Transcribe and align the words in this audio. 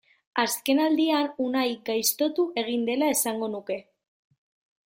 Azkenaldian 0.43 1.29
Unai 1.49 1.67
gaiztotu 1.91 2.49
egin 2.63 2.89
dela 2.91 3.11
esango 3.17 3.55
nuke. 3.57 3.81